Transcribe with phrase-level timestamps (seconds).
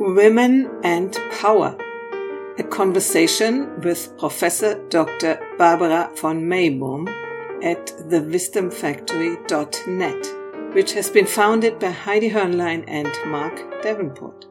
[0.00, 1.76] Women and Power,
[2.56, 5.38] a conversation with Professor Dr.
[5.58, 7.06] Barbara von Meibom
[7.62, 14.46] at thewisdomfactory.net, which has been founded by Heidi Hörnlein and Mark Davenport.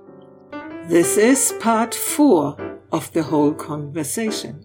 [0.87, 2.55] This is part four
[2.91, 4.63] of the whole conversation.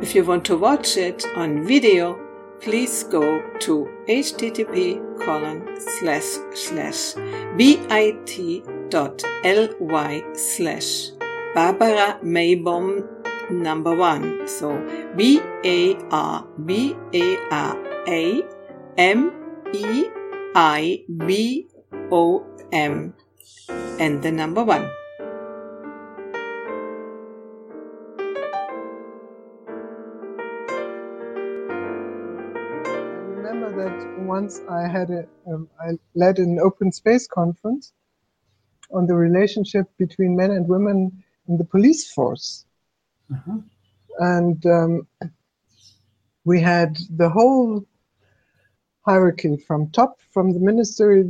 [0.00, 2.18] If you want to watch it on video,
[2.62, 7.16] please go to http colon slash slash
[8.90, 11.10] bit.ly slash
[11.54, 13.02] Barbara Meibom
[13.50, 14.46] number one.
[14.46, 14.78] So
[15.16, 18.42] B A R B A R A
[18.96, 19.32] M
[19.72, 20.06] E
[20.54, 21.68] I B
[22.10, 23.14] O M
[23.98, 24.88] and the number one.
[33.06, 37.92] I remember that once I had a, um, I led an open space conference
[38.92, 42.64] on the relationship between men and women in the police force.
[43.32, 43.58] Uh-huh.
[44.18, 45.06] And um,
[46.44, 47.84] we had the whole
[49.04, 51.24] hierarchy from top, from the ministry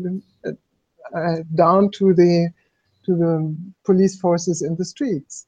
[0.47, 0.51] uh,
[1.17, 2.51] uh, down to the
[3.05, 5.47] to the police forces in the streets.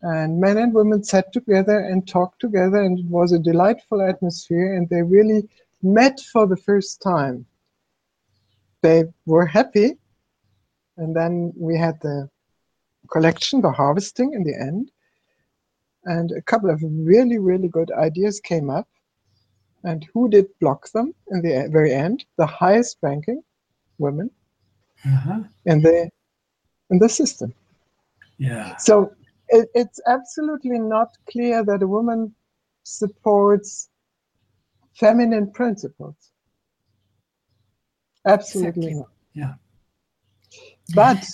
[0.00, 4.74] And men and women sat together and talked together, and it was a delightful atmosphere.
[4.74, 5.48] And they really
[5.82, 7.46] met for the first time.
[8.82, 9.98] They were happy.
[10.96, 12.28] And then we had the
[13.10, 14.90] collection, the harvesting in the end.
[16.04, 18.88] And a couple of really, really good ideas came up.
[19.84, 22.24] And who did block them in the very end?
[22.38, 23.42] The highest ranking
[23.98, 24.30] women
[25.04, 25.40] Uh-huh.
[25.66, 26.10] in the
[26.90, 27.52] in the system.
[28.38, 28.76] Yeah.
[28.76, 29.12] So
[29.48, 32.34] it, it's absolutely not clear that a woman
[32.84, 33.90] supports
[34.94, 36.16] feminine principles.
[38.26, 38.94] Absolutely Exactly.
[38.94, 39.10] not.
[39.34, 39.54] Yeah.
[40.92, 41.24] But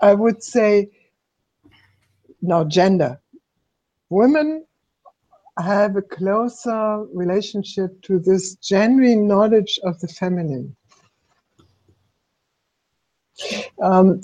[0.00, 0.90] I would say
[2.42, 3.20] now gender.
[4.10, 4.64] Women
[5.58, 10.76] have a closer relationship to this genuine knowledge of the feminine.
[13.82, 14.20] Um,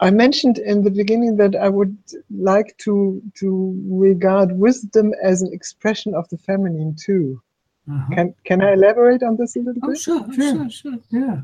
[0.00, 1.96] I mentioned in the beginning that I would
[2.30, 7.40] like to to regard wisdom as an expression of the feminine too.
[7.90, 8.14] Uh-huh.
[8.14, 9.98] Can can I elaborate on this a little Oh, bit?
[9.98, 10.70] sure, sure, Sure.
[10.70, 10.98] sure.
[11.10, 11.40] Yeah.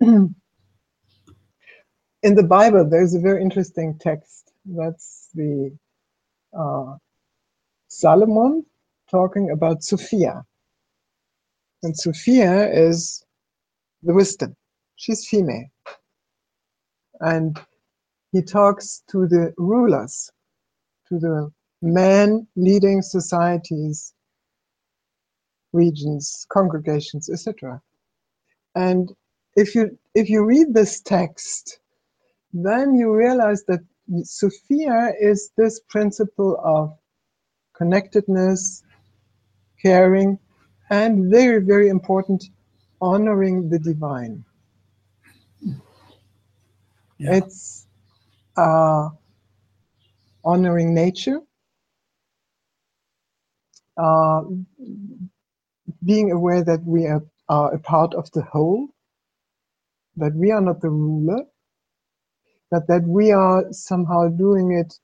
[2.22, 4.52] in the Bible, there's a very interesting text.
[4.64, 5.76] That's the
[6.56, 6.96] uh,
[7.88, 8.64] Solomon
[9.10, 10.44] talking about Sophia.
[11.82, 13.24] And Sophia is
[14.02, 14.54] the wisdom.
[14.96, 15.66] She's female.
[17.20, 17.58] And
[18.32, 20.30] he talks to the rulers,
[21.08, 21.50] to the
[21.82, 24.14] men leading societies,
[25.72, 27.80] regions, congregations, etc.
[28.74, 29.12] And
[29.56, 31.80] if you if you read this text,
[32.52, 33.80] then you realize that
[34.24, 36.96] Sophia is this principle of
[37.74, 38.82] connectedness,
[39.80, 40.38] caring,
[40.90, 42.44] and very, very important,
[43.00, 44.44] honoring the divine.
[47.18, 47.36] Yeah.
[47.36, 47.86] It's
[48.56, 49.08] uh,
[50.44, 51.40] honoring nature,
[53.96, 54.42] uh,
[56.04, 58.88] being aware that we are, are a part of the whole,
[60.16, 61.44] that we are not the ruler,
[62.72, 64.98] but that we are somehow doing it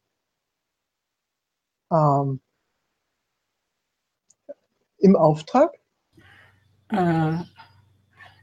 [1.90, 2.40] um,
[5.04, 5.68] im Auftrag.
[6.90, 7.44] Uh,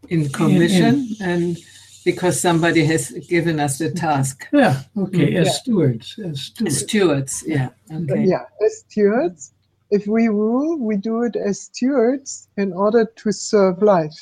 [0.09, 1.57] in commission and
[2.05, 4.47] because somebody has given us the task.
[4.53, 4.83] Yeah.
[4.95, 5.33] Okay.
[5.33, 5.51] Mm, As yeah.
[5.53, 6.19] stewards.
[6.23, 6.75] As stewards.
[6.75, 7.69] as Stewards, yeah.
[7.91, 8.25] Okay.
[8.25, 9.53] Yeah, as stewards,
[9.89, 14.19] if we rule, we do it as stewards in order to serve life.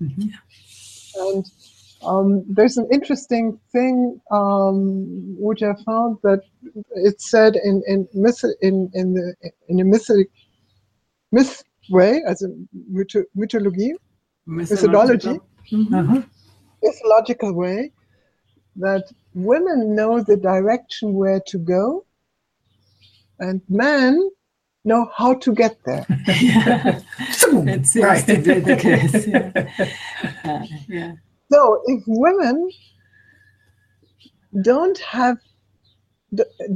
[0.00, 0.30] Mhm.
[1.18, 1.44] And
[2.06, 6.40] um, there's an interesting thing um, which I found that
[7.08, 9.26] it said in in myth in in the
[9.68, 10.28] in a mythic
[11.32, 12.48] myth way as a
[12.96, 13.92] mytho- mythology
[14.46, 15.36] methodology
[15.98, 16.22] Uh-huh.
[16.82, 17.78] mythological way
[18.76, 19.04] that
[19.34, 21.84] women know the direction where to go
[23.46, 24.12] and men
[24.84, 26.06] know how to get there
[26.40, 27.00] yeah.
[27.76, 28.26] It seems Right.
[28.26, 29.26] to be the case.
[29.26, 29.50] Yeah.
[30.44, 30.66] Uh,
[30.98, 31.12] yeah.
[31.50, 32.70] So if women
[34.62, 35.38] don't have,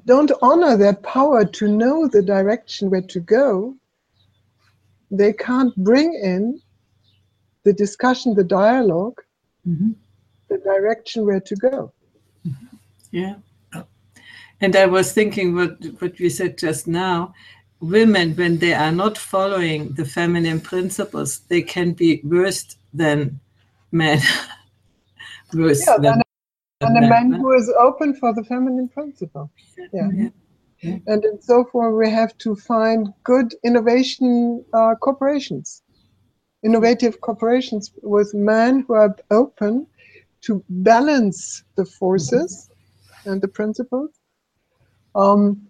[0.07, 3.77] don't honor their power to know the direction where to go,
[5.11, 6.61] they can't bring in
[7.65, 9.21] the discussion, the dialogue,
[9.67, 9.95] Mhm.
[10.49, 11.93] the direction where to go.
[13.11, 13.37] Yeah.
[14.61, 17.35] And I was thinking what what we said just now,
[17.81, 23.41] women when they are not following the feminine principles, they can be worse than
[23.91, 24.21] men.
[25.55, 26.23] Yeah, than
[26.83, 29.51] and a that, man who is open for the feminine principle.
[29.93, 30.09] Yeah.
[30.83, 30.97] Yeah.
[31.07, 35.83] And in so far, we have to find good innovation uh, corporations,
[36.65, 39.87] innovative corporations with men who are open
[40.43, 42.71] to balance the forces
[43.27, 44.11] and the principles
[45.15, 45.61] um,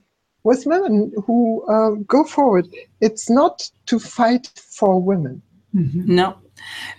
[0.45, 2.69] with women who uh, go forward.
[3.01, 5.43] It's not to fight for women.
[5.75, 6.07] Mhm.
[6.07, 6.37] No,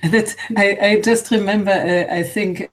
[0.04, 0.36] that's.
[0.56, 1.72] I, I just remember.
[1.72, 2.71] Uh, I think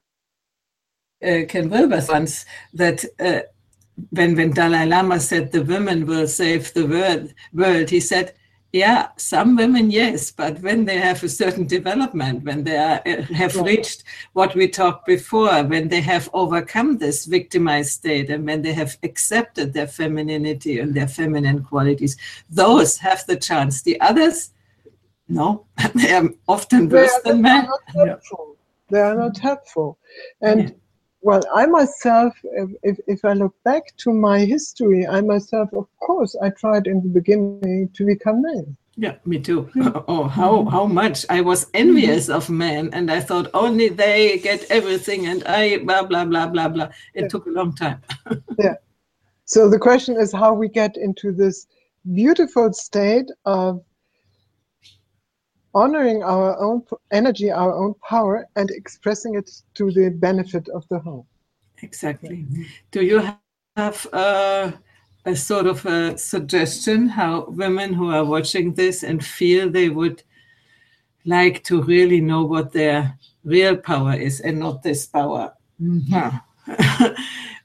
[1.25, 3.41] uh, Ken Wilber once that uh,
[4.11, 8.33] when when Dalai Lama said the women will save the world, world, he said,
[8.71, 13.21] "Yeah, some women, yes, but when they have a certain development, when they are, uh,
[13.33, 13.65] have Right.
[13.65, 18.73] reached what we talked before, when they have overcome this victimized state, and when they
[18.73, 22.15] have accepted their femininity and their feminine qualities,
[22.49, 23.81] those have the chance.
[23.81, 24.51] The others."
[25.27, 25.65] No,
[25.95, 27.65] they are often worse are, than they are men.
[27.65, 28.55] not helpful.
[28.89, 29.97] They are not helpful.
[30.41, 30.69] And Yeah.
[31.21, 35.87] Well, I myself, if, if, if I look back to my history, I myself, of
[35.99, 38.75] course, I tried in the beginning to become male.
[38.95, 39.61] Yeah, me too.
[39.73, 39.89] Hmm.
[40.07, 40.69] Oh, how hmm.
[40.69, 45.43] how much I was envious of men, and I thought only they get everything, and
[45.45, 46.89] I blah blah blah blah blah.
[47.13, 47.27] It Yeah.
[47.27, 48.01] took a long time.
[48.59, 48.75] Yeah.
[49.45, 51.65] So the question is how we get into this
[52.13, 53.81] beautiful state of
[55.73, 60.99] honoring our own energy, our own power, and expressing it to the benefit of the
[60.99, 61.25] whole.
[61.81, 62.45] Exactly.
[62.91, 63.21] Do you
[63.77, 64.71] have uh,
[65.25, 70.23] a sort of a suggestion how women who are watching this and feel they would
[71.25, 75.53] like to really know what their real power is and not this power?
[75.81, 76.41] Mhm.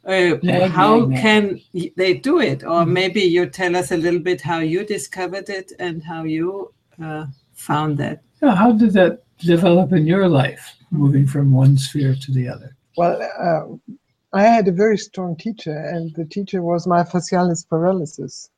[0.07, 1.21] Uh, Nag, how nag, nag.
[1.23, 1.61] can
[1.97, 2.63] they do it?
[2.63, 6.75] Or maybe you tell us a little bit how you discovered it and how you
[7.03, 7.25] uh,
[7.55, 8.23] found that.
[8.43, 12.77] Now, how did that develop in your life, moving from one sphere to the other?
[12.97, 18.51] Well, uh, I had a very strong teacher, and the teacher was my facialis paralysis.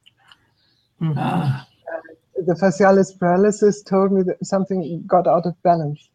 [1.00, 1.14] Mhm.
[1.16, 1.68] Ah,
[2.46, 6.10] The facialis paralysis told me that something got out of balance.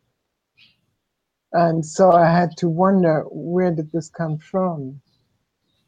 [1.54, 5.02] And so I had to wonder where did this come from?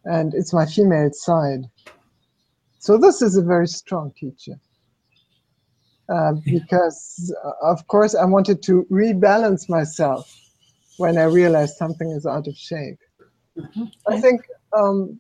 [0.06, 1.70] And it's my female side.
[2.80, 4.60] So this is a very strong teacher.
[6.10, 10.34] Uh, because, uh, of course, I wanted to rebalance myself
[10.98, 13.00] when I realized something is out of shape.
[14.08, 14.42] I think
[14.78, 15.20] um,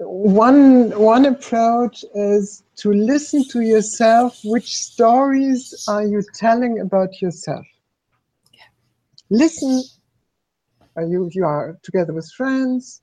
[0.00, 4.38] one one approach is to listen to yourself.
[4.44, 7.66] Which stories are you telling about yourself?
[9.30, 9.82] Listen.
[10.94, 13.00] Are you you are together with friends,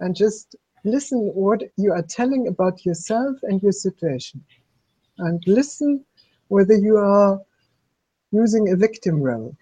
[0.00, 4.44] and just listen what you are telling about yourself and your situation,
[5.18, 6.04] and listen
[6.48, 7.40] whether you are
[8.32, 9.54] using a victim role.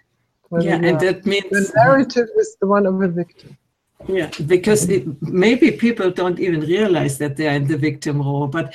[0.61, 3.57] Yeah, and that means the narrative is the one of a victim.
[4.07, 8.47] Yeah, because it, maybe people don't even realize that they are in the victim role.
[8.47, 8.75] But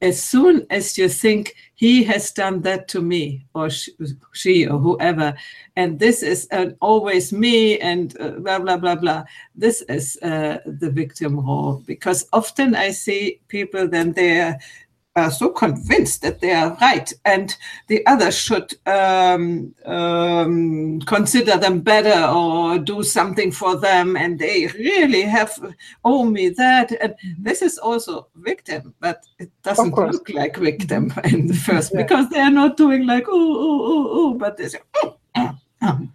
[0.00, 3.92] as soon as you think he has done that to me, or she,
[4.32, 5.34] she or whoever,
[5.76, 9.24] and this is uh, always me, and uh, blah blah blah blah,
[9.54, 11.82] this is uh, the victim role.
[11.86, 14.58] Because often I see people then they are
[15.16, 17.56] are so convinced that they are right and
[17.86, 24.66] the others should um, um, consider them better or do something for them and they
[24.76, 25.52] really have
[26.04, 31.46] owe me that and this is also victim but it doesn't look like victim in
[31.46, 32.02] the first Yeah.
[32.02, 35.50] because they are not doing like oh oh oh oh but they say oh, oh,
[35.82, 36.08] oh.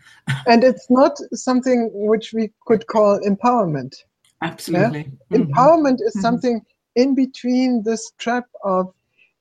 [0.47, 3.95] And it's not something which we could call empowerment.
[4.41, 5.47] absolutely Mhm.
[5.47, 6.21] Empowerment is Mhm.
[6.21, 6.61] something
[6.95, 8.93] in between this trap of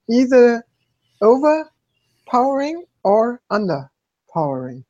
[0.08, 0.64] either
[1.20, 4.84] overpowering or underpowering.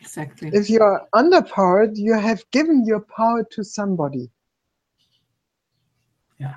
[0.00, 4.30] exactly If you are underpowered, you have given your power to somebody.
[6.38, 6.56] Yeah.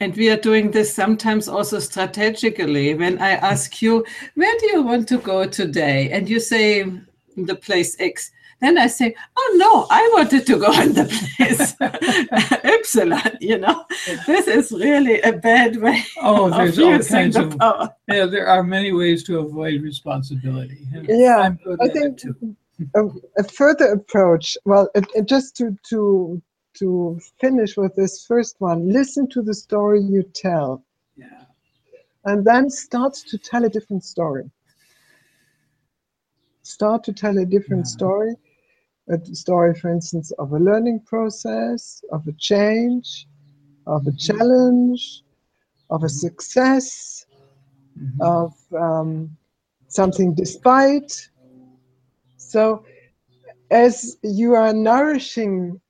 [0.00, 2.94] And we are doing this sometimes also strategically.
[2.94, 6.10] When I ask you, where do you want to go today?
[6.10, 6.84] And you say
[7.36, 8.30] the place X.
[8.60, 11.04] Then I say, oh no, I wanted to go in the
[11.36, 11.76] place
[12.64, 13.84] Epsilon, you know.
[14.26, 17.58] This is really a bad way oh, of there's all kinds the of.
[17.58, 17.94] power.
[18.08, 20.86] Yeah, there are many ways to avoid responsibility.
[20.92, 22.20] and Yeah, I'm good I think
[22.96, 23.04] a,
[23.38, 24.56] a further approach.
[24.64, 26.42] Well, it, it just to to
[26.78, 28.92] to finish with this first one.
[28.92, 30.82] Listen to the story you tell,
[31.16, 31.44] Yeah.
[32.24, 34.48] and then start to tell a different story.
[36.62, 37.96] Start to tell a different Yeah.
[37.98, 38.34] story.
[39.10, 43.26] A story, for instance, of a learning process, of a change,
[43.86, 45.22] of a challenge,
[45.90, 47.26] of a success,
[47.98, 48.20] Mhm.
[48.20, 49.36] of um,
[49.88, 51.30] something despite.
[52.36, 52.84] So
[53.70, 55.80] as you are nourishing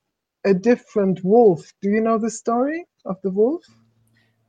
[0.45, 1.71] a different wolf.
[1.81, 3.63] Do you know the story of the wolf?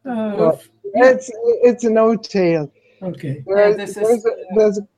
[0.05, 0.61] Uh, Well,
[0.95, 1.31] It's
[1.63, 2.71] it's an old tale.
[3.03, 3.45] okay.
[3.47, 4.89] There's, this is, there's, a, there's, a,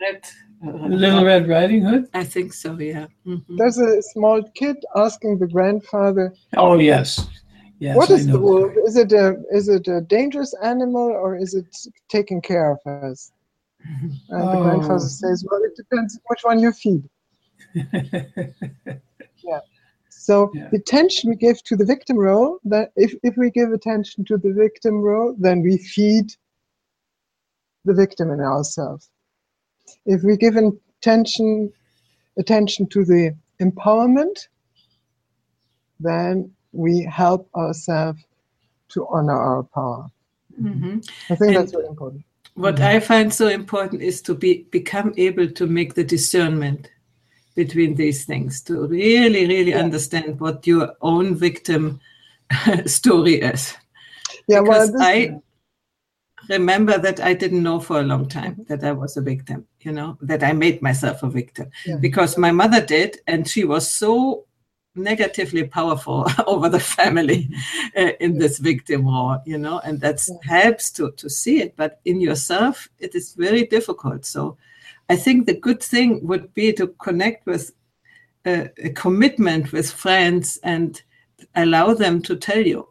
[0.00, 0.28] Red, uh,
[0.62, 2.08] Little Red Riding Hood?
[2.14, 3.06] I think so, yeah.
[3.26, 3.44] Mhm.
[3.58, 7.26] there's a small kid asking the grandfather, Oh, yes.
[7.78, 8.44] Yes, "What I is know the that.
[8.44, 8.72] wolf?
[8.86, 11.66] Is it a is it a dangerous animal or is it
[12.08, 13.32] taking care of us?"
[14.30, 14.62] And the Oh.
[14.62, 17.02] grandfather says, "Well, it depends which one you feed."
[19.44, 19.60] Yeah.
[20.10, 20.68] So Yeah.
[20.70, 24.38] the attention we give to the victim role, that if, if we give attention to
[24.38, 26.26] the victim role, then we feed
[27.84, 29.10] the victim in ourselves.
[30.06, 31.72] If we give attention
[32.38, 34.48] attention to the empowerment,
[36.00, 38.20] then we help ourselves
[38.88, 40.10] to honor our power.
[40.60, 41.06] Mhm.
[41.30, 42.24] I think And- that's very important.
[42.54, 46.90] What I find so important is to be become able to make the discernment
[47.54, 52.00] between these things, to really, really understand what your own victim
[52.86, 53.74] story is.
[54.48, 55.40] Yeah, well, this, I
[56.48, 59.92] remember that I didn't know for a long time that I was a victim, you
[59.92, 61.96] know, that I made myself a victim Yeah.
[61.96, 64.46] because my mother did, and she was so
[64.94, 67.48] negatively powerful over the family
[67.96, 71.74] uh, in this victim role, you know, and that helps to, to see it.
[71.76, 74.24] But in yourself, it is very difficult.
[74.26, 74.56] So
[75.08, 77.72] I think the good thing would be to connect with
[78.46, 81.00] a, a commitment with friends and
[81.54, 82.88] allow them to tell you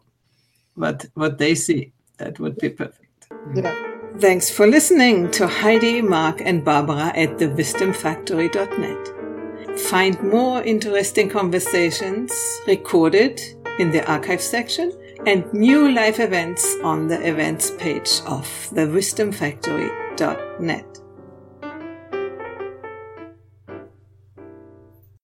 [0.74, 1.92] what what they see.
[2.18, 3.31] That would be perfect.
[3.54, 3.74] Yeah.
[4.18, 9.78] Thanks for listening to Heidi, Mark, and Barbara at thewisdomfactory.net.
[9.80, 12.32] Find more interesting conversations
[12.66, 13.40] recorded
[13.78, 14.92] in the archive section
[15.26, 21.01] and new live events on the events page of thewisdomfactory.net.